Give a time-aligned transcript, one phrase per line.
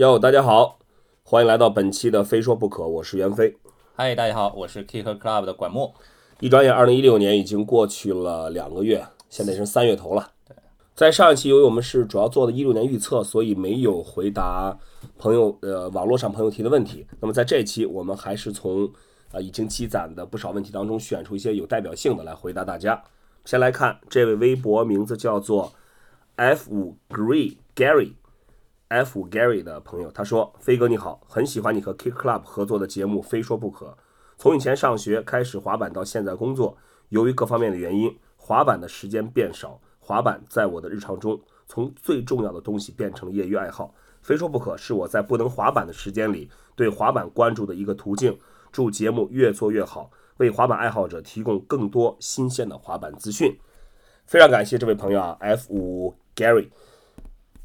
[0.00, 0.78] 哟，大家好，
[1.22, 3.54] 欢迎来到本期的《非说不可》，我是袁飞。
[3.94, 5.92] 嗨，大家好，我是 Kick Club 的管木。
[6.38, 10.30] 一转眼，二零一六年已经过去了两个月，现在是三月头了。
[10.94, 14.74] 在上一期，由于我们是主要做的一六年预测，所以没有回答
[15.18, 17.06] 朋友呃网络上朋友提的问题。
[17.20, 18.90] 那么在这一期，我们还是从
[19.32, 22.98] 啊已经积攒的不少问题当中选出一些有代表性的来回答大家。
[23.44, 25.70] 先来看这位微博名字叫做
[26.36, 28.14] F 五 Gree Gary
[28.90, 33.96] F 五 Gary 的朋友，他说：“飞哥你好，很喜欢你和 Kick Club 合作的节目，非说不可。
[34.36, 36.76] 从以前上学开始滑板到现在工作，
[37.10, 44.76] 由于各方面的原因，滑板的时间变少。”滑板在我的日常中，从最重要的东西变成了业余爱好，非说不可。
[44.76, 48.36] 是我在不能滑板的时间里对滑板关注的一个途径。
[48.72, 53.56] 祝节目越做越好，为滑板爱好者提供更多新鲜的滑板资讯。
[54.26, 56.70] 非常感谢这位朋友啊，F 五 Gary，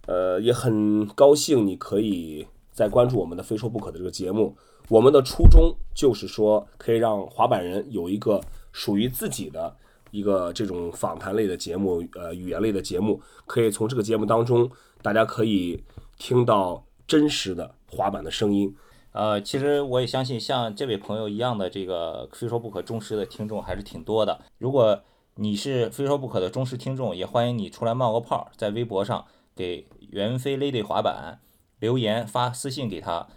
[0.07, 4.55] 呃，也很高兴你可以在关注我们的非说不可的这个节目。
[4.89, 9.75] 我们的初衷就是说，可以让滑板人有一个属于自己的。
[10.11, 14.71] 一个这种访谈类的节目，呃，语言类的节目，可以从这个节目当中，
[15.01, 15.83] 大家可以
[16.17, 18.73] 听到真实的滑板的声音。
[19.11, 24.39] 呃，其实我也相信，像这位朋友一样的这个非说不可忠实的听众还是挺多的。
[24.57, 24.97] 如果
[25.35, 31.39] 你是非说不可的忠实听众，也欢迎你出来冒个泡，在微博上给袁飞 Lady 滑板
[31.79, 33.27] 留言发私信给他，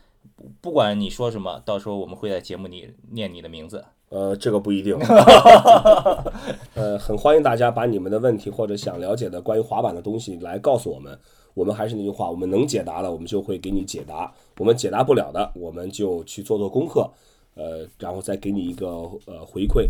[0.60, 3.84] 不管你说什么，到时候我们会在节目里念你的名字。
[4.10, 4.96] 呃，这个不一定。
[6.74, 11.18] 呃，很欢迎大家把你们的问题或者想了解的关于滑板的东西来告诉我们。
[11.54, 17.10] 我们还是那句话，我们能解答的，我们就会给你解答；我们解答不了的，我们就去做做功课，
[17.54, 18.86] 呃，然后再给你一个
[19.26, 19.88] 呃回馈。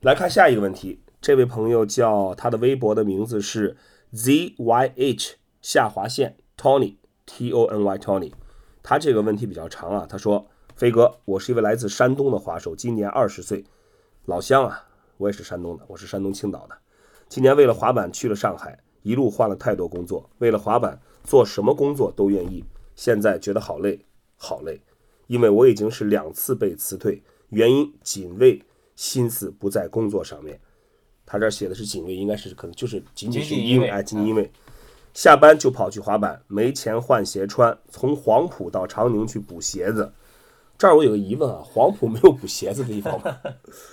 [0.00, 3.76] 来看下一个问题，这位朋友叫他的微博的名字是
[4.12, 4.52] zyh
[5.66, 6.94] 下划线 tony
[7.26, 8.32] t o n y tony，
[8.84, 10.46] 他这个问题比较长啊，他说。
[10.76, 13.64] 飞哥，我是一位来自山东的滑手，今年二十岁，
[14.26, 16.78] 老乡啊，我也是山东的，我是山东青岛的。
[17.28, 22.62] 今年为了滑板去了上海，一路换了太多工作，为了滑板做什么工作都愿意。
[22.94, 23.98] 现在觉得好累，
[24.36, 24.80] 好累，
[25.26, 28.62] 因为我已经是两次被辞退，原因仅为
[28.94, 30.60] 心思不在工作上面。
[31.24, 34.48] 他这写的是仅为，应该是可能就是仅仅是因为，哎，仅仅因为
[35.16, 40.12] 下班就跑去滑板，没钱换鞋穿，从黄埔到长宁去补鞋子。
[40.76, 43.38] 这儿我有个疑问啊，黄埔没有补鞋子的地方吗？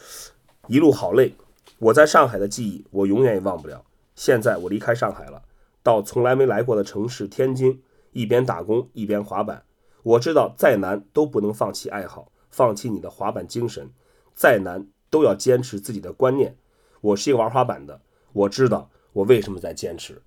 [0.68, 1.34] 一路好累，
[1.80, 3.86] 我在上海的记忆我永远也忘不了。
[4.16, 5.42] 现在我离开上海了，
[5.82, 7.82] 到从来没来过的城市天津，
[8.12, 9.64] 一边打工一边滑板。
[10.04, 13.90] 我知道再难都不能放弃爱好，放弃你的滑板精神，
[14.34, 16.58] 再难都要坚持自己的观念。
[17.00, 18.02] 我是一个玩滑板的，
[18.34, 20.22] 我知道我为什么在坚持。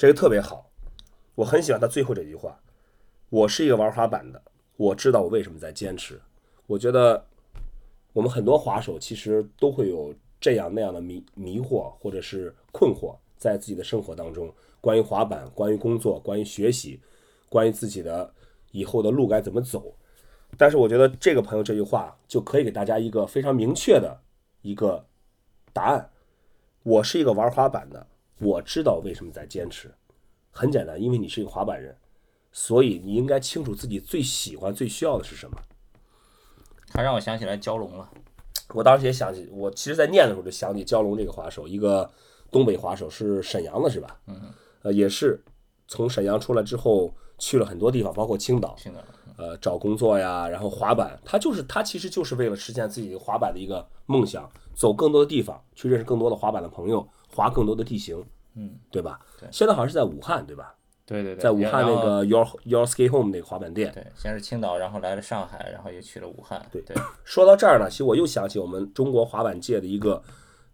[0.00, 0.70] 这个特别好，
[1.34, 2.58] 我很喜欢他最后这句话。
[3.28, 4.42] 我是一个玩滑板的。
[4.78, 6.18] 我知道我为什么在坚持。
[6.66, 7.22] 我觉得
[8.14, 14.50] 我们很多滑手其实都会有这样那样的迷迷惑或者是困惑，在自己的生活当中，
[14.80, 16.98] 关于滑板，关于工作，关于学习，
[17.50, 18.32] 关于自己的
[18.70, 19.94] 以后的路该怎么走。
[20.56, 24.18] 但是我觉得这个朋友这句话就可以给大家一个非常明确的
[24.62, 25.04] 一个
[25.74, 26.10] 答案。
[26.84, 28.06] 我是一个玩滑板的，
[28.40, 29.94] 我知道为什么在坚持。
[30.50, 31.96] 很简单，因为你是一个滑板人。
[32.52, 35.56] 所以你应该清楚自己最喜欢、最需要的是什么。
[36.88, 38.10] 他让我想起来蛟龙了。
[38.74, 42.10] 我当时也想起，我其实，在念的时候就想起蛟龙这个滑手，一个
[42.50, 44.20] 东北滑手，是沈阳的，是吧？
[44.26, 44.52] 嗯。
[44.82, 45.40] 呃，也是
[45.86, 48.74] 从沈阳出来之后，去了很多地方，包括青岛。
[48.76, 49.00] 青岛。
[49.36, 58.22] 呃，找工作呀，然后滑板，他就是他，其实就是为了实现自己滑板的一个梦想，走更多的地方，去认识更多的滑板的朋友，滑更多的地形。
[58.54, 59.20] 嗯，对吧？
[59.38, 59.48] 对。
[59.52, 60.74] 现在好像是在武汉，对吧？
[61.06, 63.92] 对对对，在武汉那个 Your Your Ski Home 那个滑板店。
[63.92, 66.64] 对，先是青岛，然后来了上海，然后又去了武汉。
[66.70, 66.96] 对对。
[67.24, 70.22] 说到这儿呢，其实我又想起我们中国滑板界的一个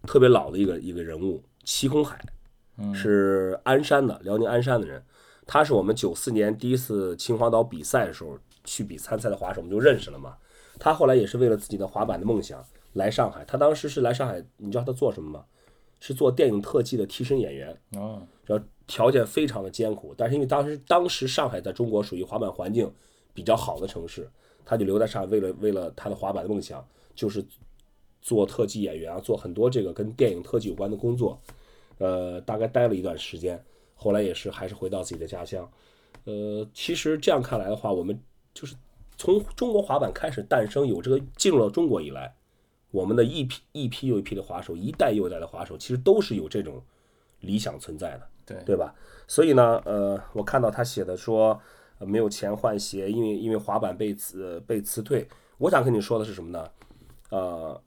[0.03, 2.19] 特别老的一个一个人物齐空海，
[2.93, 5.03] 是鞍山的辽宁鞍山的人。
[5.45, 10.35] 他是我们九四年第一次秦皇岛比赛的时候去比参赛的滑手，我们就认识了嘛。
[10.79, 13.43] 他后来也是为了自己的滑板的梦想来上海。
[13.45, 15.45] 他当时是来上海，你知道他做什么吗？
[15.99, 17.77] 是做电影特技的替身演员。
[17.95, 18.21] 哦。
[18.45, 18.63] 然后。
[18.89, 22.89] 条件非常的艰苦，但是因为当时当时上海在中国属于滑板环境
[23.33, 24.25] 比较好的城市，
[24.63, 27.45] 他就留在上海，为了为了他的滑板的梦想，就是
[28.21, 31.37] 做特技演员啊，做很多这个跟电影特技有关的工作。
[31.97, 33.61] 呃，大概待了一段时间，
[33.93, 35.69] 后来也是还是回到自己的家乡。
[36.23, 38.17] 呃，其实这样看来的话，我们
[38.53, 38.73] 就是
[39.17, 42.33] 从中国滑板开始诞生，有这个进入到中国以来，
[42.91, 46.81] 我们的一批一批又一批的滑手，一代又一代的滑手，其实都是有这种
[47.41, 48.27] 理想存在的。
[48.47, 48.95] 对对吧？
[49.27, 51.59] 所以呢，呃，我看到他写的说，
[51.99, 55.27] 呃没有钱换鞋，因为因为滑板被辞被辞退。
[55.57, 56.71] 我想跟你说的是什么呢？
[57.29, 57.81] 呃，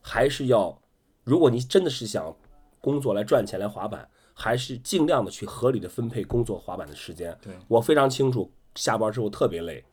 [0.00, 0.80] 还是要，
[1.24, 2.32] 如果你真的是想
[2.80, 7.36] 工作来赚钱来滑板，还是尽量的去合理的分配工作滑板的时间。
[7.42, 9.84] 对我非常清楚，下班之后特别累，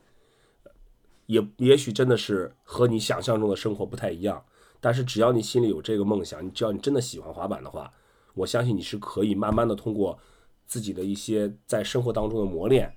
[1.32, 4.44] 也也许真的是和你想象中的生活不太一样。
[4.82, 7.94] 但是只要你心里有这个梦想，你只要你真的喜欢滑板的话，
[8.34, 10.18] 我相信你是可以慢慢的通过
[10.66, 12.92] 自己的一些在生活当中的磨练，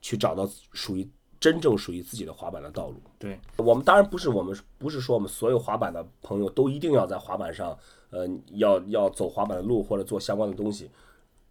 [0.00, 1.06] 去找到属于
[1.40, 3.02] 真正属于自己的滑板的道路。
[3.18, 7.76] 对，我们当然不是我们不是说我们所有滑板的朋友都一定要在滑板上，
[8.10, 10.90] 呃，要要走滑板的路或者做相关的东西，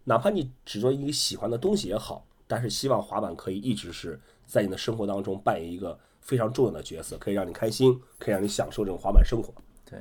[0.05, 9.53] 哪怕你只做一个喜欢的东西也好，但是希望滑板可以一直是在你的生活当中扮演一个非常重要的角色，可以让你开心，可以让你享受这种滑板生活。
[9.89, 9.99] 对，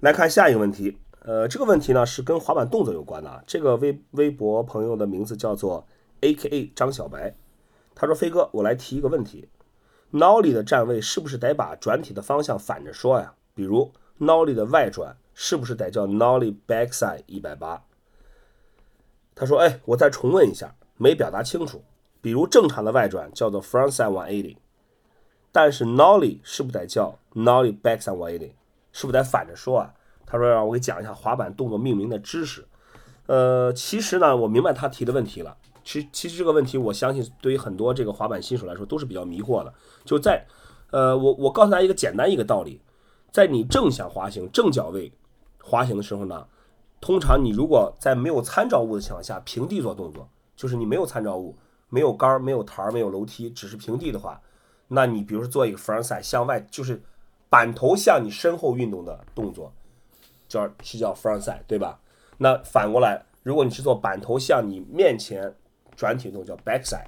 [0.00, 3.42] 来看下一个问题，呃，这个问题呢是跟滑板动作有关的啊。
[3.46, 5.86] 这个微微博朋友的名字叫做
[6.20, 7.34] A.K.A 张小白，
[7.94, 9.48] 他说：“飞哥，我来提一个问题
[10.12, 13.32] ，nollie 的站位是不是得把转体的方向反着说呀？
[13.54, 17.84] 比如 nollie 的外转是不是得叫 nollie backside 一百八？”
[19.36, 21.82] 他说：“哎，我再重问一下，没表达清楚。
[22.20, 24.56] 比如正常的外转叫做 frontside one eighty，
[25.54, 28.50] 但是 nollie 是不是得叫 nollie backside one eighty？
[28.90, 29.94] 是不是得反着说啊？”
[30.26, 32.66] 他说：“让我给讲一下滑板动作命名的知识。”
[33.26, 35.56] 呃，其实呢，我明白他提的问题了。
[35.84, 39.72] 其，其实这个问题，我相信对于很多这个滑板新手来说都是比较迷惑的。
[40.04, 40.44] 就在，
[40.90, 42.80] 呃，我我告诉大家一个简单一个道理，
[43.30, 45.12] 在你正向滑行、正脚位
[45.62, 46.48] 滑行的时候呢，
[47.00, 51.56] 通常你如果在没有参照物的情况下平地做动作，就是你没有参照物、
[51.90, 54.40] 没有杆儿、没有台儿、没有楼梯，只是平地的话，
[54.88, 57.02] 那你比如说做一个 frontside 向外，就是
[57.48, 59.72] 板头向你身后运动的动作，
[60.48, 61.98] 叫是叫 frontside，对吧？
[62.38, 65.54] 那反过来，如果你是做板头向你面前
[65.96, 67.06] 转体动作叫 backside。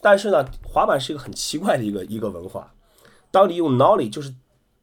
[0.00, 2.72] 但是呢，滑板是一个很奇怪的一个一个文化。
[3.30, 4.32] 当你用 nollie 就是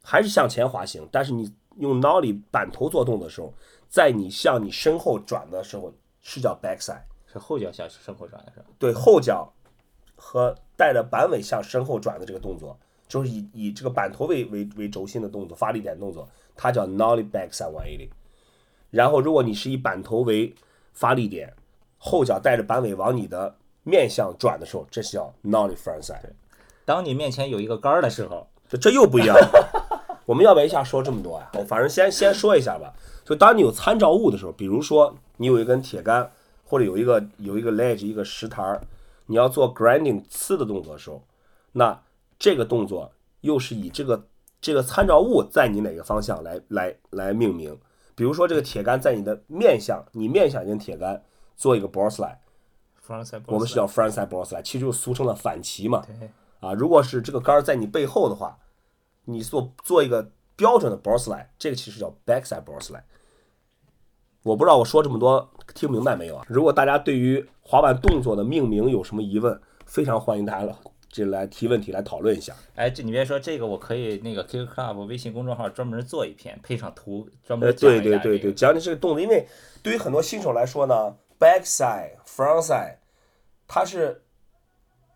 [0.03, 3.53] 还是向前滑行，但是你用 nollie 板头做动的时候，
[3.87, 7.03] 在你向你身后转的时候是叫 backside。
[7.31, 8.65] 是后脚向身后转的是吧？
[8.77, 9.51] 对后脚
[10.15, 12.77] 和带着板尾向身后转的这个动作，
[13.07, 18.09] 就是以以这个板头为为为轴心的动作，发力点动作，它叫 nollie backside one eighty。
[18.91, 20.55] 然后，如果你是以板头为
[20.93, 21.53] 发力点，
[21.97, 26.31] 后脚带着板尾往你的面向转的时候，这是叫 nollie frontside。
[26.85, 30.21] 当你面前有一个杆儿的时候，这这又不一样了。
[30.25, 31.51] 我们要不要一下说这么多呀？
[31.53, 32.93] 我反正先先说一下吧。
[33.23, 36.31] 就当你有参照物的时候，比如说你有一根铁杆，
[36.63, 38.81] 或者有一个有一个 ledge 一个石台儿，
[39.27, 41.25] 你要做 grinding 刺的动作的时候，
[41.71, 42.01] 那
[42.37, 43.11] 这个动作
[43.41, 44.27] 又是以这个
[44.61, 47.77] 这个参照物在你哪个方向来来来命名。
[48.15, 51.21] 比如说这个铁杆在你的面向，你面向一根铁杆
[51.57, 56.05] 做一个 board slide，frontside 我们是叫 frontside board slide，其实就俗称的反骑嘛。
[56.05, 56.29] 对
[56.61, 58.57] 啊，如果是这个杆在你背后的话，
[59.25, 63.03] 你做做一个标准的 board slide，这个其实叫 backside board slide。
[64.45, 66.45] 我不知道我说这么多听明白没有啊？
[66.47, 70.75] 如果大家对于滑板动作的命名有什么疑问，非常欢迎大家来
[71.09, 72.53] 这来提问题来讨论一下。
[72.75, 79.47] 哎，这你别说这个，我可以那个 Kick Club 微信公众号专门做一篇，配上图，专呃，门讲对一下这个对对对，讲你这个动作，因为
[79.81, 82.97] 对于很多新手来说呢，backside、frontside，
[83.67, 84.21] 它是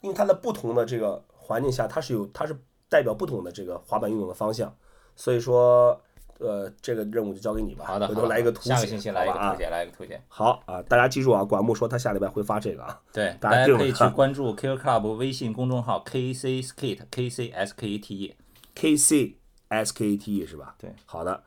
[0.02, 2.60] 因为它在不同的这个环境下，它是有它是
[2.90, 4.76] 代表不同的这个滑板运动的方向，
[5.16, 6.02] 所以说，
[6.40, 7.86] 呃，这个任务就交给你吧。
[7.86, 10.22] 好的，回头来一个图解，下个星期来一个图解，来一个图解。
[10.28, 13.00] 好啊，大家记住啊，管木说他下礼拜会发这个啊。
[13.14, 18.36] 对， 大家可以去关注 Kick Club 微信公众号 KC Skate K C S K A T E。
[18.74, 19.36] K C
[19.68, 20.76] S K A T E 是吧？
[20.80, 21.44] 对，好的，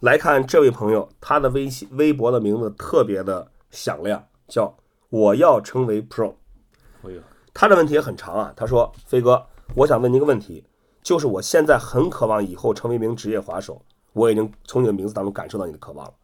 [0.00, 4.74] 来看这位朋友，他的微信微博的名字特别的响亮，叫
[5.10, 6.34] 我要成为 Pro。
[7.02, 7.20] 哎呦，
[7.52, 10.64] 他的问题也很长啊，他说：“飞哥，我想问您一个问题，
[11.02, 13.82] 就是我现在很渴望以后成为一名职业滑手，
[14.12, 16.14] 我已经从你的名字当中感受到你的渴望了。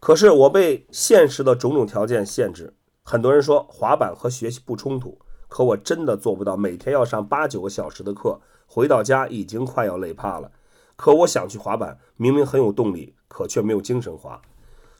[0.00, 2.74] 可是我被现实的种种条件限制。
[3.02, 5.18] 很多人说滑板和学习不冲突，
[5.48, 10.52] 可我真的做不到每天要上八九个小时的课，回到家已经快要累怕了。
[10.96, 14.40] 可我想去滑板，明明很有动力，可却没有精神滑。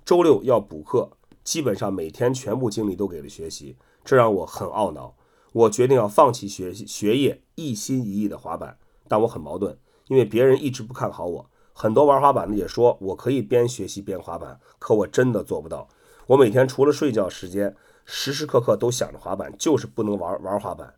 [0.04, 1.10] 周六要补课，
[1.44, 5.14] 基本上每天全部精力都给了学习，这让我很懊恼。
[5.52, 8.78] 我决定要放弃学习学业，一心一意的滑板。
[9.06, 15.88] 但我很矛盾，因为别人一直不看好我，很多玩滑板的也说我可以边学习边滑板，可我真的做不到。
[16.26, 20.92] 我每天除了睡觉时间，时时刻刻都想着滑板，就是不能玩玩滑板，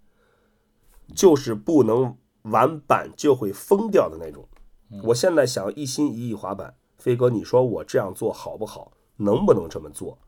[1.14, 4.48] 就是不能玩板就会疯掉的那种。
[5.04, 8.90] 我现在想一心一意滑板，飞哥，你说我这样做好不好？
[9.18, 10.18] 能不能这么做？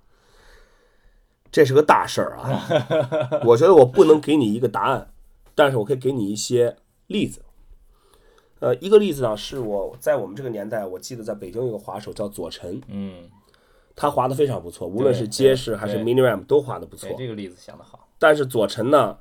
[1.50, 2.62] 这是个大事儿啊！
[3.44, 5.12] 我觉得我不能给你一个答案，
[5.56, 6.76] 但是我可以给你一些
[7.08, 7.42] 例子。
[8.60, 13.28] 呃，一个例子呢，是我在我们这个年代，我记得在北京有个滑手叫左晨，嗯，
[13.94, 17.10] 他滑的非常不错，无论是街式还是 mini ramp 都滑的不错。
[17.18, 19.18] 这个例子想的好，但是左晨呢，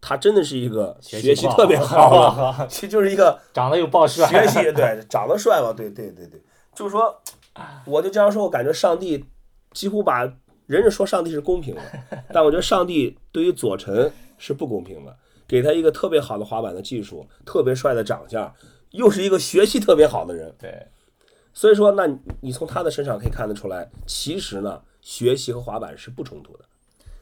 [0.00, 5.72] 他真的是一个学学习特别 好了， 其实就是一个长得又暴帅，学习对长得帅吧？
[5.76, 6.40] 对对对对，
[6.74, 7.20] 就是说，
[7.84, 9.24] 我就这样说，我感觉上帝
[9.72, 10.20] 几乎把
[10.66, 11.82] 人家说上帝是公平的，
[12.32, 15.16] 但我觉得上帝对于左晨是不公平的，
[15.48, 18.54] 给他一个特别好的滑板的技术，特别帅的长相，
[18.90, 20.86] 又是一个学习特别好的人，对，
[21.54, 26.64] 所以说，那你你从他的身上可以看得出来，其实呢，学习和滑板是不冲突的。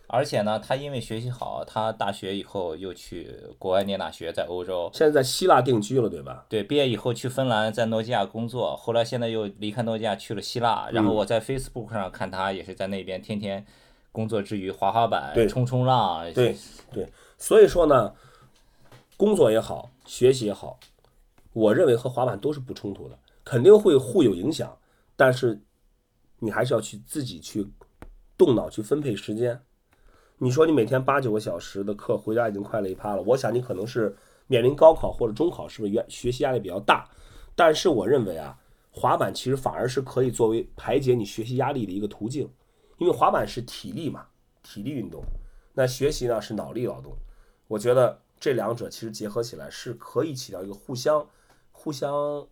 [0.09, 3.29] 而且呢，他因为学习好，他大学以后又去
[3.59, 6.47] 国外念大学，在欧洲，现在在希腊定居了，对吧？
[6.49, 10.89] 对，毕业以后去芬兰，在诺基亚工作，后来现在又离开诺基亚去了希腊。
[10.93, 13.67] 然后嗯我在 Facebook 上看他也是在那边天天
[14.13, 16.33] 工作之余滑滑板、冲冲浪。
[16.33, 16.57] 对
[16.93, 18.15] 对，所以说呢，
[19.17, 20.79] 工作也好，学习也好，
[21.53, 24.79] 我认为和滑板都是不冲突的，肯定会互有影响，
[25.17, 25.63] 但是
[26.39, 27.67] 你还是要去自己去
[28.37, 29.61] 动脑去分配时间。
[30.39, 34.15] 你说你每天八九个小时的课，回家已经快累趴了，我想你可能是
[34.47, 37.09] 面临高考或者中考，是不是原学习压力比较大？
[37.55, 38.59] 但是我认为啊，
[38.91, 42.47] 滑板其实反而是可以作为排解你学习压力的一个途径，
[42.99, 44.27] 因为滑板是体力嘛，
[44.63, 45.23] 体力运动。
[45.73, 47.17] 那学习呢是脑力劳动，
[47.69, 51.27] 我觉得这两者其实结合起来是可以起到一个互相、
[51.73, 52.47] 互相，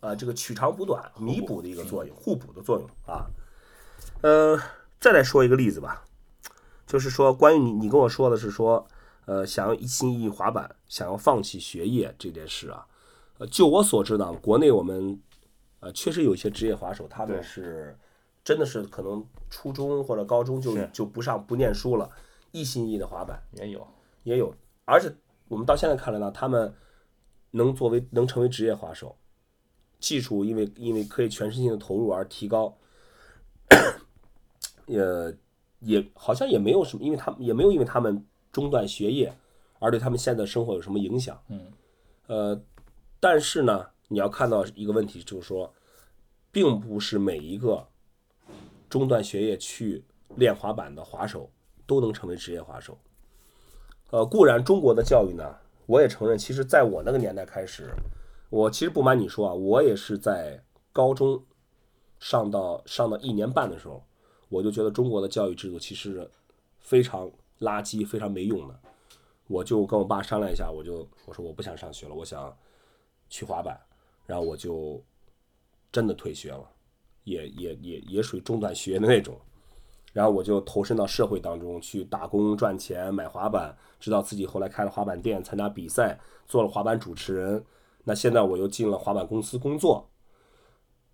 [0.00, 3.26] 呃，这个取长补短、弥补的一个作用，互补的作用啊。
[4.22, 4.58] 呃，
[5.00, 6.04] 再来说一个例子吧，
[6.86, 8.86] 就是说关于你，你跟我说的是说，
[9.26, 12.86] 呃，想要一心一意滑板，想要放弃学业这件事啊，
[13.38, 15.20] 呃，就我所知呢，国内我们
[15.80, 17.96] 呃确实有一些职业滑手，他们是
[18.44, 22.10] 真的是可能初中或者高中就就不上不念书了，
[22.50, 23.40] 一心一意的滑板。
[23.52, 23.86] 也有，
[24.22, 25.12] 也有，而且
[25.48, 26.74] 我们到现在看来呢，他们
[27.52, 29.16] 能作为能成为职业滑手，
[29.98, 32.76] 技术因为因为可以全身心的投入而提高，
[34.86, 35.02] 也
[35.80, 39.32] 也好像也没有什么，因为他们也没有因为他们中断学业
[39.78, 41.40] 而对他们现在的生活有什么影响。
[41.48, 41.72] 嗯，
[42.26, 42.62] 呃，
[43.20, 45.72] 但是呢，你要看到一个问题，就是说，
[46.50, 47.86] 并不是每一个
[48.90, 50.04] 中断学业去
[50.36, 51.50] 练滑板的滑手
[51.86, 52.98] 都能成为职业滑手。
[54.10, 55.54] 呃，固然中国的教育呢，
[55.86, 57.90] 我也承认，其实在我那个年代开始，
[58.48, 60.62] 我其实不瞒你说啊，我也是在
[60.92, 61.44] 高中
[62.18, 64.02] 上到上到一年半的时候，
[64.48, 66.30] 我就觉得中国的教育制度其实
[66.80, 68.80] 非常垃圾、非常没用的。
[69.46, 72.56] 我就跟我爸商量一下，我就我说我不想上学了，我想
[73.28, 73.78] 去滑板，
[74.24, 75.02] 然后我就
[75.92, 76.66] 真的退学了，
[77.24, 79.38] 也也也也属于中断学的那种。
[80.18, 87.64] 然后我就投身到社会当中去打工赚钱买滑板，直到自己后来开了滑板店，参加比赛，做了滑板主持人。
[88.02, 90.10] 那现在我又进了滑板公司工作，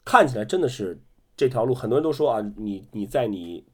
[0.07, 0.99] 看起来真的是
[1.37, 3.67] 这条路，很多人都说啊，你你在你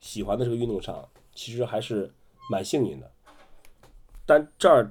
[0.00, 2.10] 喜欢的这个运动上，其实还是
[2.50, 3.12] 蛮幸运的。
[4.24, 4.90] 但这儿，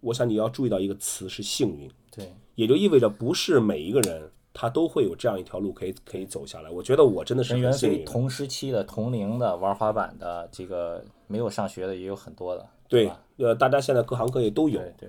[0.00, 6.70] 我想你要注意到一个词是幸运，对，也就意味着不是每一个人他都会有这样一条路可以可以走下来。
[6.70, 15.08] 我觉得我真的是很幸运同时期的、同龄的玩滑板的，这个没有上学的也有很多的，对，呃，大家现在各行各业都有，对对，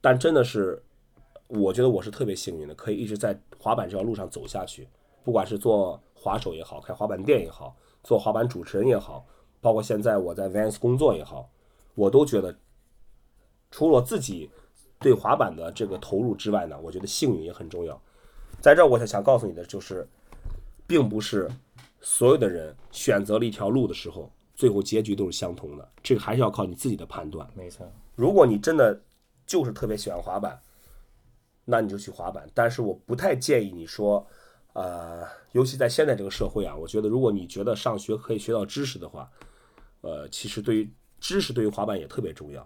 [0.00, 0.82] 但真的是，
[1.48, 4.88] 我觉得我是特别幸运的，可以一直在滑板这条路上走下去。
[5.24, 9.24] 不管是做滑手也好，开滑板店也好，做滑板主持人也好，
[9.60, 11.48] 包括现在我在 Vans 工作也好，
[11.94, 12.52] 我都觉得，
[13.70, 14.50] 除了自己
[14.98, 18.02] 对滑板的这个投入之外呢，我觉得幸运也很重要。
[18.62, 20.06] 在这儿，我想想告诉你的就是，
[20.86, 21.50] 并不是
[22.00, 25.90] 所有的人选择了一条路的时候，最后结局都是相同的。
[26.00, 27.44] 这个还是要靠你自己的判断。
[27.56, 29.02] 没错，如果你真的
[29.44, 30.56] 就是特别喜欢滑板，
[31.64, 32.48] 那你就去滑板。
[32.54, 34.24] 但是我不太建议你说，
[34.74, 39.28] 呃，尤其在现在这个社会啊，我觉得如果你觉得上学可以学到知识的话，
[40.02, 40.88] 呃，其实对于
[41.18, 42.64] 知识对于滑板也特别重要。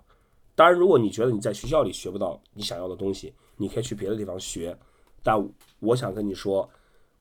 [0.54, 4.76] 当然，如果你觉得你在学校里学不到你想要的东西，你可以去别的地方学。
[5.26, 5.36] 但
[5.80, 6.70] 我想跟你说，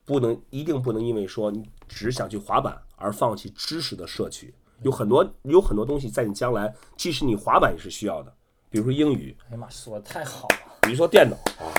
[0.05, 4.53] 不能一定不能因为说你只想去滑板而放弃知识的摄取。
[4.83, 8.31] 有很多有很多东西在你将来，即使你滑板也是需要的，
[8.69, 11.73] 比如说英语，哎呀妈，说的太好了，比如说电脑啊，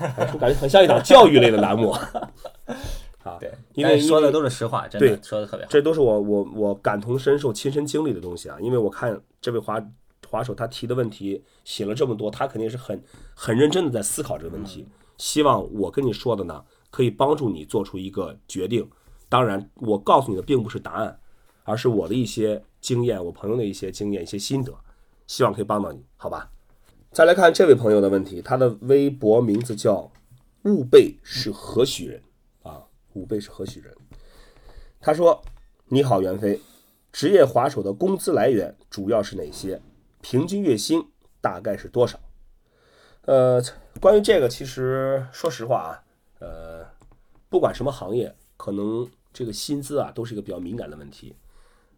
[0.00, 1.94] 哎我感觉很像一档教育类的栏目。
[3.22, 8.56] 啊，对，因为说的都是实话，真对的说的特别好，这都是我我我感同身受、亲身经历的东西啊。
[8.60, 9.80] 因为我看这位滑
[10.28, 13.02] 滑手他提的问题写了这么多，他肯定是很
[13.34, 14.86] 很认真的在思考这个问题。
[15.18, 18.88] 希望我跟你说的呢，可以帮助你做出一个决定。
[19.28, 21.20] 当然，我告诉你的并不是答案，
[21.64, 24.74] 而是我的一些经验，我朋友的一些经验、一些心得，
[25.26, 26.50] 希望可以帮到你，好吧？
[27.10, 30.10] 再来看这位朋友的问题，他的微博名字叫
[30.64, 32.22] “吾辈是何许人”
[32.62, 32.84] 啊
[33.14, 33.94] ，“吾辈是何许人”。
[35.00, 35.42] 他说
[35.88, 36.60] ：“你好，袁飞，
[37.10, 39.80] 职业滑手的工资来源主要是哪些？
[40.20, 41.02] 平均月薪
[41.40, 42.18] 大概是多少？”
[43.26, 43.62] 呃，
[44.00, 46.02] 关于这个，其实说实话啊，
[46.38, 46.86] 呃，
[47.48, 51.34] 不管什么行业，可能这个薪资啊都是一个比较敏感的问题。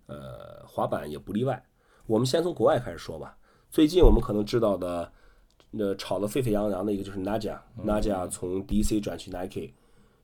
[0.07, 1.63] 呃，滑板也不例外。
[2.07, 3.37] 我们先从国外开始说吧。
[3.71, 5.13] 最近我们可能知道的，
[5.71, 9.73] 那炒得沸沸扬扬的一个就是 Naja，Naja 从 DC 转去 Nike，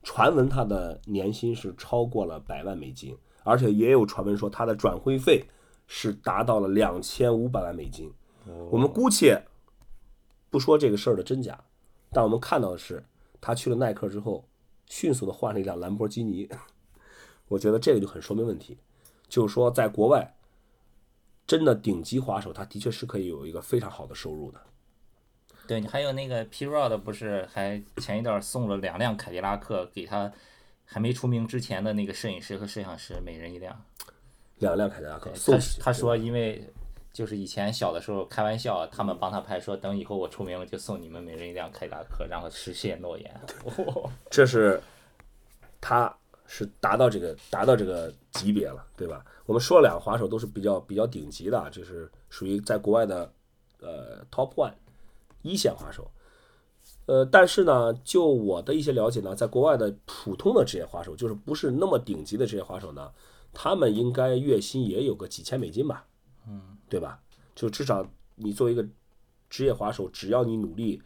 [0.03, 5.45] 传闻他的年薪是超过了百万美金，而且也有传闻说他的转会费
[5.87, 8.13] 是达到了两千五百万美金。
[8.71, 9.41] 我们姑且
[10.51, 11.59] 不说这个事儿的真假，
[12.11, 13.05] 但我们看到的是，
[13.41, 14.49] 他去了耐克之后，
[14.87, 16.49] 迅速的换了一辆兰博基尼。
[17.49, 18.79] 我觉得这个就很说明问题，
[19.29, 20.33] 就是说在国外。
[21.49, 24.61] 真的顶级滑手，他的确是可以有一个非常好的收入的。
[25.69, 30.33] 对你还有那个 P Rod 不是还前一段送了两辆凯迪拉克给他
[30.85, 33.81] 还没出名之前的那个摄影师和摄像师每人一辆。
[34.59, 35.31] 两辆凯迪拉克。
[35.31, 36.69] 他他说因为
[37.17, 43.41] 就是以前小的时候开玩笑，他们帮他拍说等以后我出名了就送你们每人一辆凯迪拉克，然后实现诺言。
[44.29, 44.79] 这是
[45.81, 46.15] 他
[46.47, 49.25] 是达到这个达到这个级别了，对吧？
[49.47, 53.33] 我们说了两个滑手都是比较比较顶级的，就是属于在国外的
[53.81, 54.75] 呃 top one
[55.41, 56.07] 一线滑手。
[57.07, 63.11] 呃，但是呢，就我的一些了解呢，在国外的普通的职业滑手，就是不是那么顶级的职业滑手呢，
[63.55, 66.05] 他们应该月薪也有个几千美金吧？
[66.47, 67.21] 嗯，对吧？
[67.55, 68.87] 就至少你作为一个
[69.49, 71.03] 职业滑手，只要你努力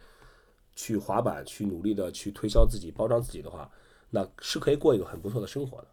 [0.75, 3.69] 去滑板，去努力的去推销自己、包装自己的话，
[4.09, 5.87] 那是可以过一个很不错的生活的。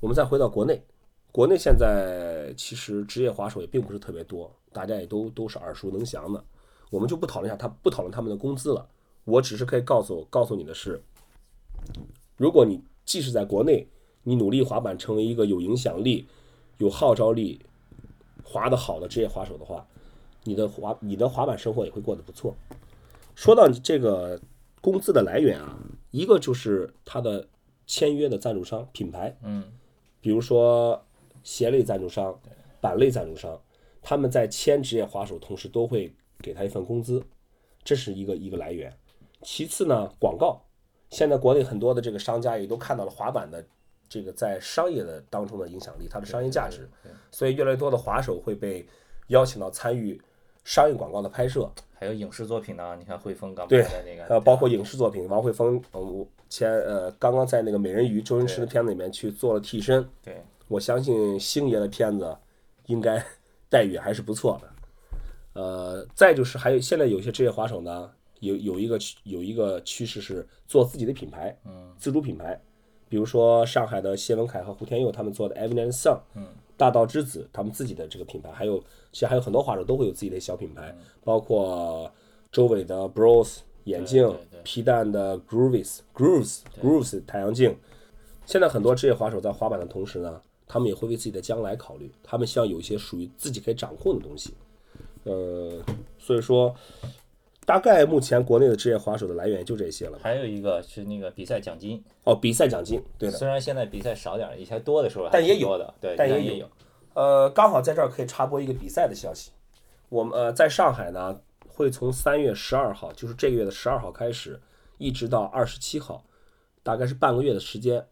[0.00, 0.82] 我们再回到国内。
[1.30, 6.44] 国内现在其实职业滑手也并不是特别多，大家也都都是耳熟能详的，
[6.90, 8.86] 我们就不讨论一下他不讨论他们的工资了。
[9.24, 11.02] 我只是可以告诉告诉你的是，
[12.36, 13.88] 如果你即使在国内，
[14.24, 16.26] 你努力滑板成为一个有影响力、
[16.76, 17.64] 有号召力、
[18.42, 19.86] 滑得好的职业滑手的话，
[20.44, 22.54] 你的滑你的滑板生活也会过得不错。
[23.34, 24.40] 说到这个
[24.80, 25.78] 工资的来源啊，
[26.10, 27.48] 一个就是他的
[27.86, 29.64] 签约的赞助商品牌，嗯，
[30.20, 31.02] 比如说。
[31.44, 32.40] 鞋类赞助商、
[32.80, 33.60] 板类赞助商，
[34.00, 37.20] 他们在签职业滑手同时都会给他一份工资，
[37.82, 38.96] 这是一个一个来源。
[39.42, 40.62] 其次呢，广告，
[41.10, 43.66] 现在国内很多的这个商家也都看到了滑板的
[44.12, 46.86] 这个在商业的当中的影响力，它的商业价值，
[47.30, 48.86] 所以越来越多的滑手会被
[49.28, 50.20] 邀请到参与
[50.64, 52.94] 商业广告的拍摄，还有影视作品呢。
[52.98, 60.36] 你看汇丰刚拍的那个，呃，包括影视作品，王汇丰，我，前呃刚刚在那个美人鱼周星驰的片子里面去做了替身，对。
[60.68, 62.36] 我相信星爷的片子
[62.88, 63.24] 应该
[63.70, 64.68] 待遇还是不错的。
[65.54, 72.60] 呃，再就是还有现在有些职业滑手呢，有有一个有一个趋势是做自己的品牌，嗯，自主品牌。
[73.12, 76.46] 比如说上海的谢文凯和胡天佑他们做的 Evidence Sun，嗯，
[76.78, 82.10] 大道之子他们自己的这个品牌，还有其实还有很多滑手都会有自己的小品牌，包括
[82.50, 87.76] 周伟的 Bros 眼镜，皮蛋的 Grooves Grooves Grooves 太阳镜。
[88.46, 90.40] 现在很多职业滑手在滑板的同时呢。
[90.64, 94.54] 他们也会为自己的将来考虑，他们希望有一些属于自己可以掌控的东西，
[95.24, 95.78] 呃，
[96.18, 96.74] 所以说，
[97.64, 100.18] 大概目前国内的职业滑手的来源就这些了。
[100.22, 103.38] 还有一个是那个比赛奖金哦，比赛奖金，对的。
[103.38, 106.68] 虽然现在比赛少点，以前多的时候但也有的，对，但也有。
[107.14, 109.50] 呃，刚好在这儿可以插播一个比赛的消息，
[110.08, 114.60] 我们呃在上海呢，会从三月十二号，就是这个月的十二号开始，
[114.98, 116.24] 一直到二十七号，
[116.82, 118.06] 大概是半个月的时间，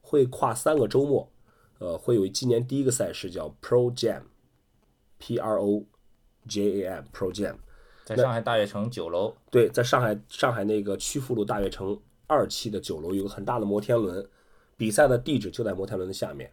[0.00, 1.28] 会跨三个周末。
[1.80, 5.84] 呃，会有今年第一个赛事叫 Pro Jam，P R O
[6.46, 7.56] J A M Pro Jam，
[8.16, 9.34] 在上海大悦城九楼。
[9.50, 14.26] 对，在上海上海那个曲阜路大悦城二期的九楼有个很大的摩天轮，
[14.76, 16.50] 比赛的地址就在摩天轮的下面。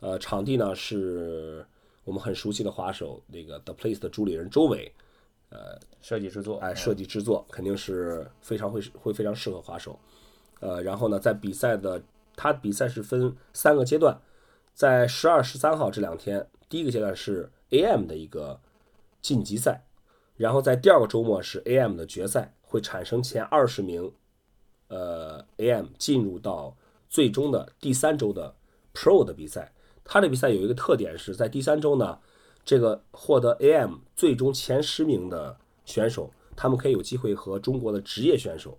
[0.00, 1.64] 呃，场地呢是
[2.04, 4.92] 我们很熟悉的滑手那个 The Place 的主理人周伟，
[5.50, 9.98] 呃，设计制作，哎，设计制作肯定是非常会会非常适合滑手。
[10.60, 12.02] 呃，然后呢，在比赛的
[12.36, 14.18] 他比赛是分三个阶段。
[14.72, 18.58] 在十二、十三号这两天，第一个阶段是 AM 的一个
[19.20, 19.84] 晋级赛，
[20.40, 24.10] 然后在第二个周末是 AM 的决赛，会产生前二十名，
[24.88, 26.74] 呃，AM 进入到
[27.10, 28.54] 最终的第三周的
[28.94, 29.70] Pro 的比赛。
[30.02, 32.18] 它的比赛有一个特点是在第三周呢，
[32.64, 38.78] 这个获得 AM 最终前十名的选手，他们可以有机会和中国的职业选手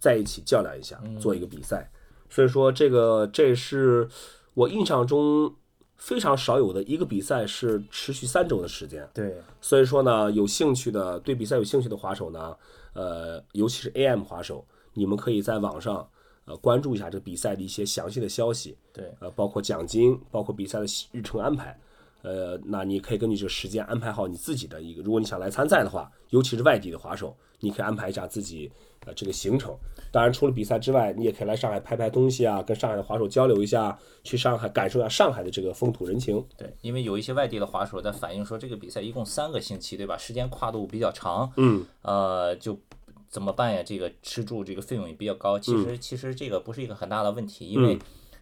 [0.00, 1.88] 在一起较量一下，做一个比赛。
[2.28, 4.08] 所以说，这个这是。
[4.54, 5.54] 我印象中，
[5.96, 9.08] 非常少有的一个比赛是持续三周的时间。
[9.12, 12.56] 对，所以说呢，有兴趣的对比赛有兴趣的滑手呢，
[12.92, 16.08] 呃，尤其是 AM 滑手，你们可以在网上
[16.44, 21.78] 呃关注一下这比赛的一些详细的消息，对，呃，包括奖金，包括比赛的日程安排。
[22.22, 28.70] 呃，那你可以根据这个时间安排好你自己的一个，如果你想来参赛的话，尤其是外地的滑手，你可以安排一下自己
[29.06, 29.74] 呃这个行程。
[30.12, 36.42] 当然，除了比赛之外，你也可以来上海拍拍东西啊，跟上海的滑手交流一下，去上海感受一下上海的这个风土人情。
[36.56, 40.16] 对，因为有一些外地的滑手在反映说，这个比赛一共三个星期，对吧？
[40.16, 42.78] 时间跨度比较长，嗯，呃，就
[43.28, 43.82] 怎么办呀？
[43.84, 45.58] 这个吃住这个费用也比较高。
[45.58, 47.98] 其嗯实其实这个不是一个很大的问题，因为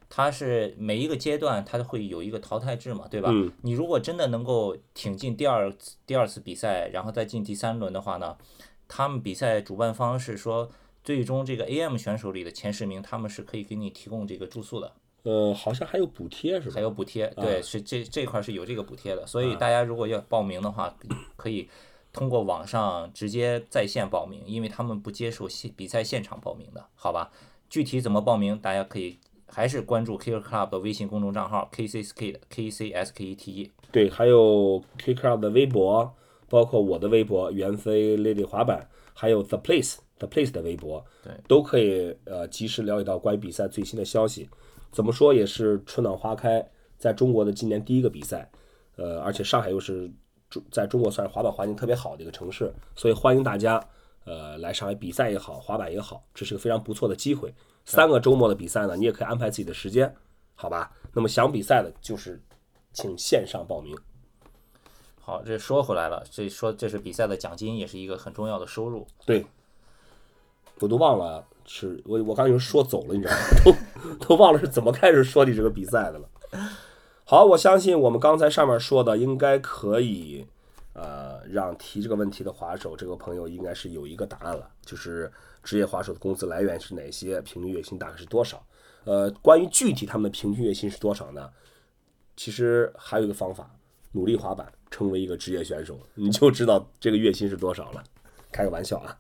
[0.08, 3.30] 它是每一个阶段它都会有一个淘汰制嘛，对吧？
[3.32, 8.36] 嗯你如果真的能够挺进第二次第二次比赛，然后再进第三轮的话呢，
[8.88, 10.70] 他们比赛主办方是说，
[11.02, 14.92] 最终这个 AM 选手里的前十名，他们是可以给你提供这个住宿的。
[15.24, 16.74] 呃，好像还有补贴是吧？
[16.74, 20.94] 还有补贴，对，是这这块儿是有这个补贴的，所以大家如果要报名的话，
[21.36, 21.68] 可以
[22.12, 27.30] 通过网上直接在线报名，因为他们不接受现比赛现场报名的，好吧？
[27.70, 29.18] 具体怎么报名，大家可以
[29.48, 36.14] 还是关注 Kicker Club 的微信公众账号 KCSK 的 K C S K E T E，对，还有 K Club 的微博，
[36.54, 44.48] 包括我的微博袁飞 Lady 滑板，还有 The Place The Place 的微博，对，都可以呃及时了解到关于比赛最新的消息。
[44.92, 46.64] 怎么说也是春暖花开，
[46.96, 48.48] 在中国的今年第一个比赛，
[48.94, 50.08] 呃，而且上海又是
[50.48, 53.84] 中在中国算是滑板环境特别好的一个城市，所以欢迎大家
[54.24, 57.52] 呃来上海比赛也好，滑板也好，这是个非常不错的机会。
[57.84, 60.14] 三个周末的比赛呢，你也可以安排自己的时间，
[60.54, 60.92] 好吧？
[61.12, 62.40] 那么想比赛的，就是
[62.92, 63.92] 请线上报名。
[65.26, 69.06] 好，这说回来了，这说这是比赛的奖金，也是一个很重要的收入。
[69.24, 69.46] 对，
[70.80, 73.78] 我都忘了是我我刚才说走了，你知道吗？
[74.20, 76.28] 都都忘了是怎么开始说你这个比赛的了。
[77.24, 80.46] 好，我相信我们刚才上面说的应该可以，
[80.92, 85.32] 呃，让提这个问题的滑手这个朋友应该是有一个答案了，就是
[85.62, 88.62] 职业滑手的工资来源是哪些，平均月薪大概是多少？
[89.04, 91.50] 呃，关于具体他们的平均月薪是多少呢？
[92.36, 93.70] 其实还有一个方法，
[94.14, 98.02] 努力滑板，成为一个职业选手， 你就知道这个月薪是多少了。
[98.50, 99.18] 开个玩笑啊。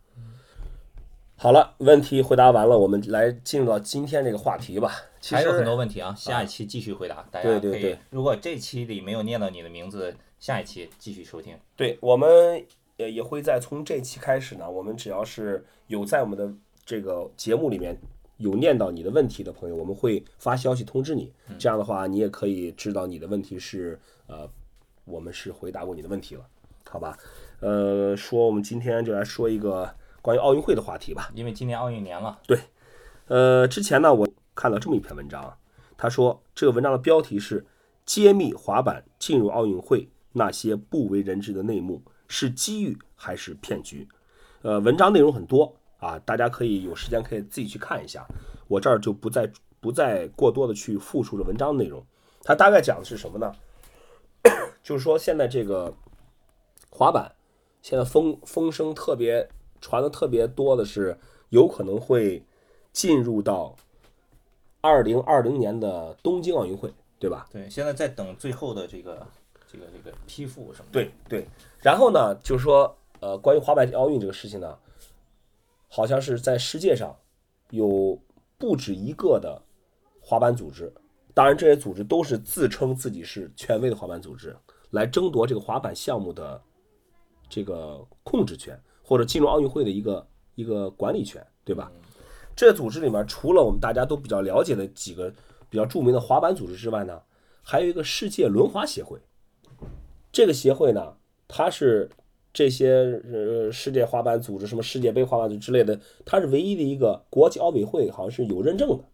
[1.36, 4.92] 好了，问题回答完了，我们来进入到今天这个话题吧。
[5.20, 7.60] 其实还有很多问题啊，下一期继续回答，大家可以。
[7.60, 11.58] 对对对如果这期里没有念到你的名字，下一期继续收听。
[11.76, 12.64] 对，我们
[12.96, 16.50] 也也会在从这期开始呢，我们只要是有在我们的
[16.86, 17.98] 这个节目里面
[18.36, 21.32] 有念到你的问题的朋友，我们会发消息通知你。
[21.58, 24.48] 这样的话，你也可以知道你的问题是呃，
[25.04, 26.44] 我们是回答过你的问题了，
[26.88, 27.16] 好吧？
[27.60, 31.30] 呃，说我们今天就来说一个关于奥运会的话题吧。
[31.34, 32.58] 因为今年奥运年了，对
[33.26, 35.56] 呃，之前呢，我看到这么一篇文章，
[35.96, 37.66] 他说这个文章的标题是
[38.04, 44.06] “揭秘滑板进入奥运会那些不为人知的内幕，是机遇还是骗局？”
[44.62, 48.26] 呃，文章内容很多啊，大家可以有时间可以自己去看一下，
[48.68, 52.04] 我这儿就不再不再过多的去复述这文章内容。
[52.42, 53.52] 它大概讲的是什么呢？
[54.84, 55.92] 就是说现在这个
[56.90, 57.34] 滑板
[57.82, 59.48] 现在风风声特别
[59.80, 61.18] 传的特别多的是，
[61.48, 62.44] 有可能会
[62.92, 63.74] 进入到
[64.80, 67.48] 二零二零年的东京奥运会，对吧？
[67.50, 69.26] 对，现在在等最后的这个
[69.66, 70.92] 这个这个批复什么的。
[70.92, 71.46] 对对。
[71.80, 74.78] 然后呢，就是说，呃，关于滑板奥运这个事情呢，
[75.88, 77.14] 好像是在世界上
[77.70, 78.18] 有
[78.56, 79.60] 不止一个的
[80.20, 80.92] 滑板组织，
[81.34, 84.56] 当然这些组织都是自称自己是权威的滑板组织，
[84.94, 86.60] 来争夺这个滑板项目的
[87.48, 91.90] 这个控制权，或者进入奥运会的一个一个管理权，对吧？
[92.56, 95.32] 这组织里面，除了我们大家都比较了解的几个
[95.68, 97.20] 比较著名的滑板组织之外呢，
[97.62, 99.18] 还有一个世界轮滑协会。
[100.30, 101.16] 这个协会呢，
[101.48, 102.08] 它是
[102.52, 109.04] 这些呃世界滑板组织，什么世界杯滑板组织之类的，它是唯一的一个国际奥委会好像是有认证的。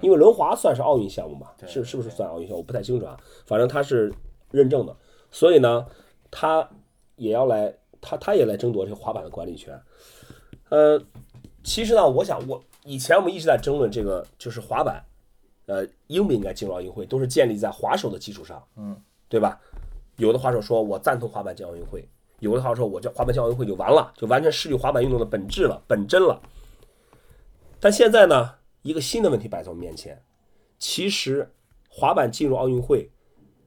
[0.00, 2.58] 因为轮滑算是奥运项目嘛，是是不是算奥运项目？
[2.58, 4.12] 我不太清楚啊，反正它是
[4.50, 4.96] 认证的，
[5.30, 5.86] 所以呢，
[6.30, 6.68] 他
[7.16, 9.80] 也要来，他他也来争夺这个滑板的管理权。
[10.68, 11.00] 呃，
[11.62, 15.04] 其实呢，我想我以前我们一直在争论这个，就是滑板，
[15.66, 19.60] 呃，应不应该进入奥运会，都是建立在滑手的基础上，嗯，对吧？
[20.16, 22.08] 有的滑手说我赞同滑板进奥运会，
[22.40, 26.40] 有的滑手说我这滑板进奥运会就完了，就完全失去滑板运动的本质了、本真了。
[27.78, 30.22] 但现在呢，一个新的问题摆在我们面前，
[30.78, 31.52] 其实
[31.88, 33.10] 滑板进入奥运会，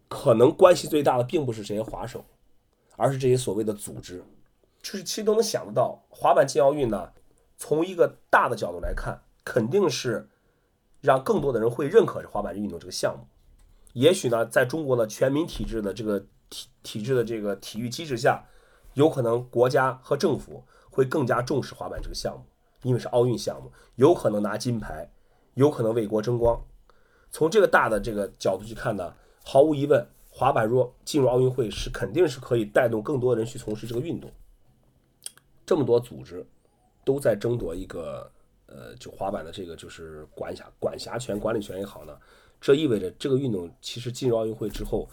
[0.10, 2.26] 可能关系最大的并不是这些滑手，
[2.98, 4.22] 而是这些所谓的组织。
[4.82, 7.12] 就是其实都能想得到，滑板进奥运呢，
[7.58, 10.28] 从一个大的角度来看，肯定是
[11.00, 13.28] 让更多的人会认可这滑板运动这个项目。
[13.94, 16.20] 也许呢，在中国的全民体制的这个
[16.50, 18.46] 体体制的这个体育机制下，
[18.94, 22.46] 有可能国家和政府会更加重视滑板这个项目，
[22.84, 25.12] 因为是奥运项目，有可能拿金牌，
[25.56, 26.66] 有可能为国争光。
[27.32, 29.14] 从这个大的这个角度去看呢，
[29.50, 34.32] 毫无疑问，滑板若进入奥运会是肯定是可以带动更多人去从事这个运动。
[35.66, 36.46] 这么多组织
[37.04, 38.32] 都在争夺一个
[38.68, 42.16] 呃，就滑板的这个就是管辖管辖权、管理权也好呢，
[42.62, 45.10] 这意味着这个运动其实进入奥运会之后，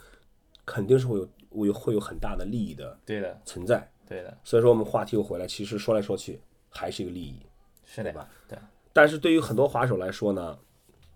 [0.66, 3.90] 肯定是会有会有会有很大的利益的对的，存在。
[4.06, 7.40] 对的，所以说我们话题又回来，其实说来说去还是一个利益。
[7.86, 8.28] 是的吧？
[8.46, 8.58] 对，
[8.92, 10.58] 但是对于很多滑手来说呢，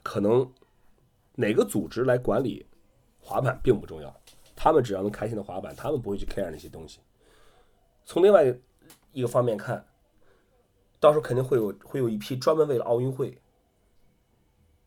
[0.02, 0.50] 可能
[1.35, 2.64] 哪个组织来管理
[3.20, 4.14] 滑板并不重要，
[4.56, 7.00] 他们只要能开心的滑板，他们不会去 care 那些东西。
[8.04, 8.44] 从另外
[9.12, 9.87] 一个方面看，
[10.98, 13.30] 到时候肯定会有会有一批专门为了奥运会，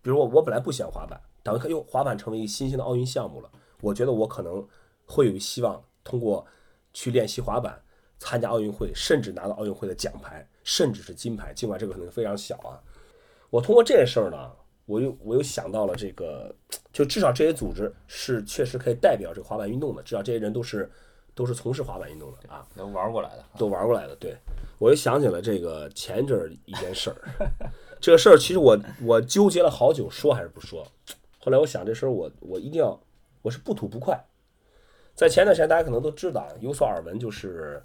[0.02, 3.50] 比如我我本来不喜欢滑板，但我看哟滑板成为一个新兴的奥运项目了，
[3.82, 4.68] 我觉得我可能
[5.06, 6.46] 会有希望通过
[6.92, 7.82] 去练习滑板，
[8.20, 12.82] 参加奥运会，甚至拿到奥运会的奖牌，甚至是金牌，尽管这个可能非常小啊。
[13.50, 14.52] 我通过这件事儿呢，
[14.86, 16.54] 我又我又想到了这个，
[16.92, 20.92] 就至少这些组织是确实可以代表这个滑板运动的，至少这些人都是
[21.34, 22.68] 都是从事滑板运动的啊。
[22.76, 23.46] 能玩过来的。
[23.58, 24.16] 都玩过来的。
[24.18, 24.36] 对，
[24.78, 27.18] 我又想起了这个前一阵儿一件事儿，
[28.02, 30.86] 这个事儿其实我我纠结了好久，说还是不说。
[31.40, 33.00] 后来我想这事儿我我一定要，
[33.42, 34.26] 我是不吐不快。
[35.16, 37.84] 在前段时间大家可能都知道，有所耳闻，就是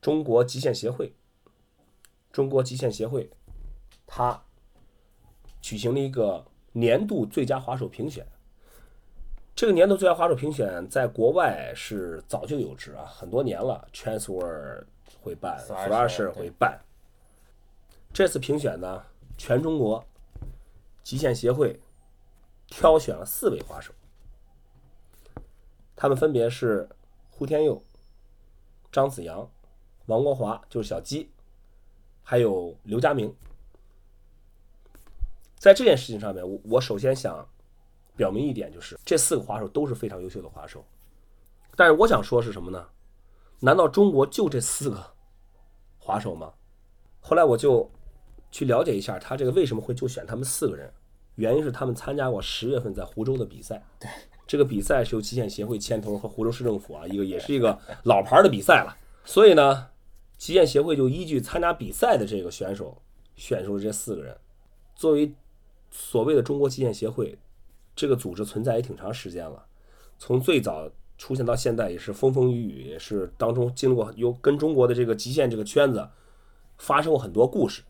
[0.00, 1.14] 中国极限协会，
[2.32, 3.30] 中国极限协会，
[4.06, 4.42] 它
[5.60, 8.26] 举行了一个年度最佳滑手评选。
[9.54, 14.84] 这个年度最佳滑手评选在国外是早就有之啊，很多年了，Transworld
[15.20, 16.80] 会办对会办。
[18.12, 19.04] 这次评选呢，
[19.36, 20.04] 全中国
[21.02, 21.80] 极限协会
[22.68, 23.92] 挑选了四位滑手，
[25.96, 26.88] 他们分别是
[27.28, 27.82] 胡天佑、
[28.92, 29.50] 张子阳、
[30.06, 31.30] 王国华，就是小鸡，
[32.22, 33.34] 还有刘佳明。
[35.58, 37.46] 在这件事情上面，我我首先想
[38.16, 40.84] 表明一点，就是这四个滑手都是非常优秀的滑手。
[41.76, 42.86] 但是我想说是什么呢？
[43.60, 45.04] 难道中国就这四个
[45.98, 46.52] 滑手吗？
[47.20, 47.90] 后来我就
[48.50, 50.92] 去了解一下，他这个为什么会就选他们四个人？
[51.34, 53.84] 原因是他们参加过十月份在湖州的比赛。
[54.00, 54.08] 对，
[54.46, 58.96] 这个比赛是由极限协会牵头和湖州市政府啊，一个也是一个老牌的比赛了。
[59.24, 59.88] 所以呢，
[60.36, 63.00] 极限协会就依据参加比赛的这个选手，
[63.36, 64.36] 选出了这四个人。
[64.96, 65.32] 作为
[65.90, 67.38] 所谓的中国极限协会，
[67.94, 69.66] 这个组织存在也挺长时间了，
[70.18, 76.08] 从最早出现到现在也是风风雨雨，也是当中经过有跟中国的这个极限这个圈子
[76.78, 77.82] 发生过很多故事。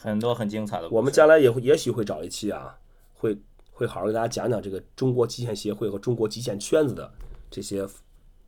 [0.00, 0.94] 很多很精彩的故事。
[0.94, 2.78] 我们将来也会也许会找一期啊，
[3.14, 3.36] 会
[3.72, 7.12] 会好好给大家讲讲这个中国极限协会和中国极限圈子的
[7.50, 7.84] 这些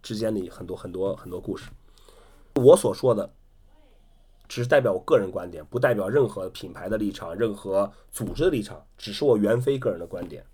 [0.01, 1.69] 之间的很多很多很多故事。
[2.55, 3.29] 我所说的
[4.51, 10.45] 只是代表我个人观点，不代表任何品牌的立场、任何组织的立场，只是我袁飞个人的观点。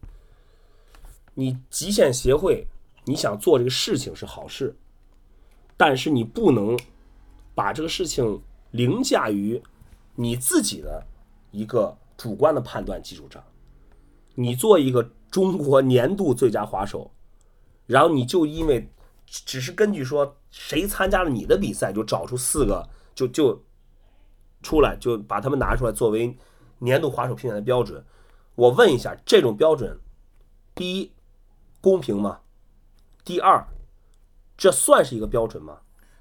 [1.32, 2.66] 你极限协会，
[3.06, 4.76] 你想做这个事情是好事，
[5.78, 6.78] 但是你不能
[7.54, 8.38] 把这个事情
[8.70, 9.62] 凌驾于
[10.14, 11.02] 你自己的
[11.50, 13.42] 一个主观的判断基础上。
[14.34, 17.10] 你做一个中国年度最佳滑手，
[17.86, 18.86] 然后你就因为
[19.24, 23.58] 只是根据说谁参加了你的比赛，就找出四个，就就
[24.62, 26.36] 出来，就把他们拿出来作为
[26.78, 28.04] 年度滑手评选的标准。
[28.54, 29.98] 我问一下，这种标准，
[30.74, 31.12] 第一，
[31.80, 32.40] 公平吗？
[33.24, 33.66] 第二，
[34.56, 35.78] 这算是一个标准吗？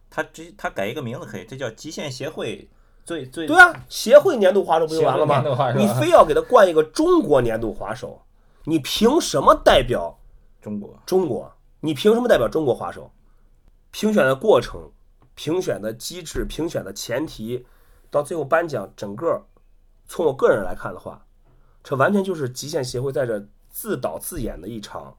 [0.09, 2.69] 他直他改一个名字可以，这叫极限协会
[3.03, 5.43] 最最对啊，协会年度滑手不就完了吗
[5.75, 8.21] 你非要给他冠一个中国年度滑手，
[8.63, 10.17] 你凭什么代表
[10.61, 11.51] 中国中国？
[11.81, 13.11] 你凭什么代表中国滑手？
[13.91, 14.91] 评选的过程、
[15.35, 17.65] 评选的机制、评选的前提，
[18.09, 19.45] 到最后颁奖，整个
[20.07, 21.25] 从我个人来看的话，
[21.83, 25.17] 这完全就是极限协会在这自导自演的一场，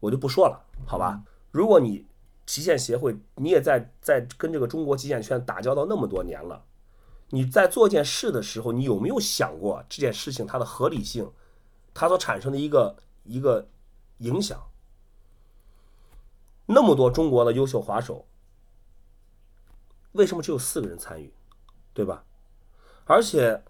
[0.00, 1.22] 我就不说了，好吧？
[1.50, 2.06] 如果你
[2.46, 6.64] 极限协会，你也在在跟这个中国极限圈打交道那么多年了，
[7.30, 11.30] 你在做一件事的时候，你有没有想过这件事情它的合理性，
[11.92, 13.68] 它所产生的一个一个
[14.18, 14.62] 影响？
[16.66, 18.26] 那么多中国的优秀滑手，
[20.12, 21.32] 为什么只有四个人参与，
[21.92, 22.24] 对吧？
[23.04, 23.62] 而且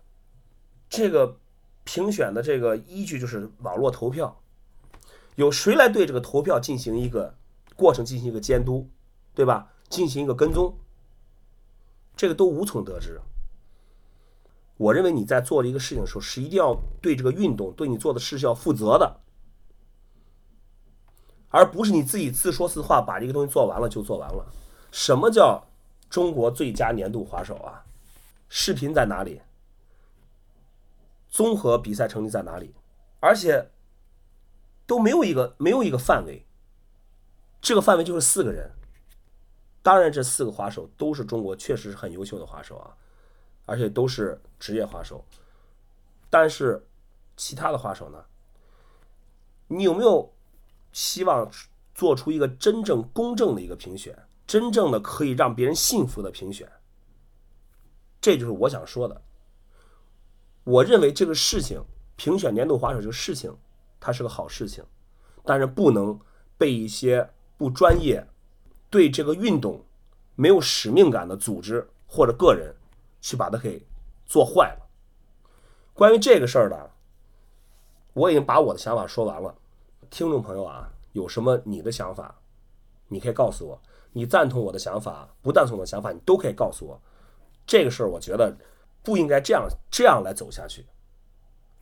[0.89, 1.39] 这个
[1.85, 4.41] 评选的这个依据就是网络投票，
[5.37, 7.35] 有谁来对这个投票进行一个
[7.77, 8.89] 过程进行一个监督，
[9.35, 9.73] 对吧？
[9.89, 10.77] 进行一个跟踪，
[12.17, 13.21] 这个都无从得知。
[14.77, 19.21] 我认为你在做一个事情的时候，是一定要对这个运动、对你做的事是要负责的。
[21.51, 24.47] 而不是你自己自说自话，把这个东西做完了就做完了。
[24.93, 25.68] 什么叫
[26.09, 27.85] 中国最佳年度滑手啊？
[28.49, 29.43] 视频在哪里？
[31.29, 32.75] 综合比赛成绩在哪里？
[33.21, 33.71] 而且
[34.87, 36.47] 都没有一个没有一个范围，
[37.61, 38.71] 这个范围就是四个人。
[39.83, 42.97] 当然，这四个滑手都是中国确实是很优秀的滑手啊，
[43.67, 45.25] 而且都是职业滑手。
[46.31, 46.87] 但是
[47.37, 48.25] 其他的滑手呢？
[49.69, 50.33] 你有没有
[50.93, 51.51] 希望
[51.95, 56.67] 做出一个真正公正的一个评选，真正的可以让别人信服的评选？
[58.19, 59.23] 这就是我想说的。
[60.65, 61.85] 我认为这个事情，
[62.17, 63.55] 评选年度滑手这个事情，
[64.01, 64.83] 它是个好事情，
[65.45, 66.19] 但是不能
[66.57, 68.27] 被一些不专业、
[68.89, 69.85] 对这个运动
[70.35, 72.75] 没有使命感的组织或者个人
[73.21, 73.87] 去把它给
[74.25, 74.89] 做坏了。
[75.93, 76.91] 关于这个事儿呢，
[78.15, 79.55] 我已经把我的想法说完了。
[80.09, 82.41] 听众朋友啊，有什么你的想法，
[83.09, 83.83] 你可以告诉我。
[84.13, 87.01] 你赞同我的想法，不赞同我的想法，你都可以告诉我。
[87.67, 88.57] 这个事儿，我觉得
[89.03, 90.87] 不应该这样这样来走下去。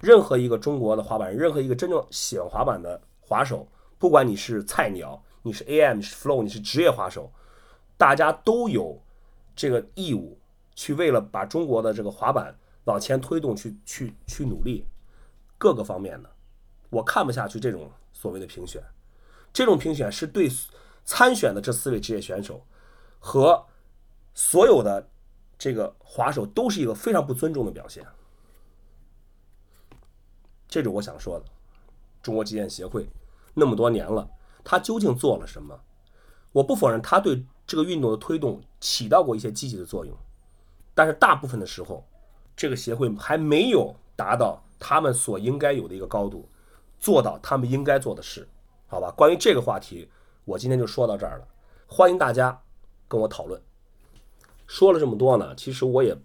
[0.01, 3.67] 任何一个中国的滑板，任何一个真正喜欢滑板的滑手，
[3.99, 7.33] 不管你是菜鸟，你是 AM，你是 Flow，你是职业滑手，
[7.97, 9.01] 大家都有
[9.55, 10.39] 这个义务
[10.75, 14.85] 去为了把中国的这个滑板往前推动，去去去努力，
[15.57, 16.31] 各个方面的。
[16.91, 18.83] 我看不下去这种所谓的评选，
[19.53, 20.49] 这种评选是对
[21.07, 22.66] 参选的这四位职业选手
[23.19, 23.64] 和
[24.35, 25.09] 所有的。
[25.59, 28.05] 这个滑手都是一个非常不尊重的表现，
[30.69, 31.47] 这是我想说的。
[32.23, 33.09] 中国击剑协会
[33.55, 34.29] 那么多年了，
[34.62, 35.81] 他究竟做了什么？
[36.53, 40.14] 我不否认他对这个运动的推动起到过一些积极的作用，
[40.95, 42.07] 但是大部分的时候，
[42.55, 46.47] 这个协会还没有达到他们所应该有的一个高度，
[46.99, 48.47] 做到他们应该做的事。
[48.88, 50.11] 好吧，关于这个话题，
[50.47, 51.49] 我今天就说到这儿了。
[51.89, 52.63] 欢迎大家
[53.09, 53.61] 跟我讨论。
[54.69, 56.17] 说了这么多呢，其实我也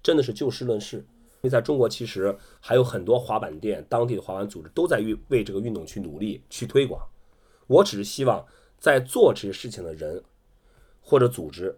[0.00, 0.98] 真的是就事论事。
[0.98, 7.04] 因为在中国，其实还有很多滑板店、当地的滑板组织都在为这个运动去努力、去推广。
[7.66, 8.46] 我只是希望
[8.78, 10.22] 在做这些事情的人
[11.00, 11.76] 或者组织，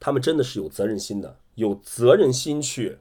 [0.00, 2.98] 他们真的是有责任心的，有责任心去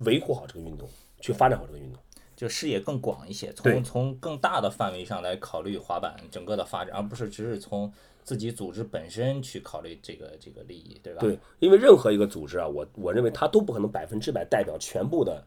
[0.00, 0.86] 维护好这个运动，
[1.20, 2.02] 去发展好这个运动，
[2.38, 7.92] 就视野更广一些，从从更大的范围上来考虑滑板整个的发展，而不是只是从。
[8.24, 11.20] 自己组织本身去考虑这个这个利益，对吧？
[11.20, 15.42] 对，因为任何一个组织啊，我我认为它都不可能百分之百代表全部的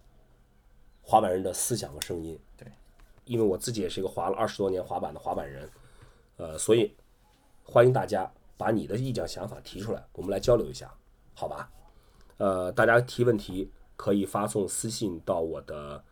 [1.04, 2.40] 滑板人的思想和声音。
[2.58, 2.68] 对，
[3.26, 5.70] 因为我自己也是一个滑了二十多年滑板的滑板人，
[6.38, 6.92] 呃，所以
[7.64, 10.92] 欢迎大家把你的意见想法提出来，我们来交流一下，
[11.36, 11.70] 好吧？
[12.38, 16.04] 呃，大家提问题可以发送私信到我的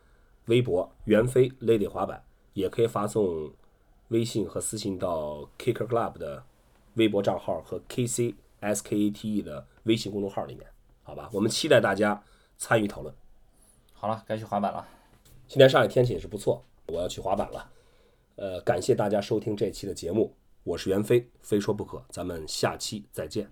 [0.49, 2.21] 微博袁飞 Lady 滑板，
[2.53, 3.53] 也可以发送
[4.09, 6.43] 微信和私信到 Kicker Club 的。
[6.95, 10.67] 微博账号和 K C S K A T E 的微信公众号里面，
[11.03, 12.21] 好吧，我们期待大家
[12.57, 13.13] 参与讨论。
[13.93, 14.85] 好了，该去滑板了。
[15.47, 17.69] 今天上海天气也是不错，我要去滑板了。
[18.35, 23.49] 呃，感谢大家收听这期的节目，我是袁飞，非说不可，咱们下期再见。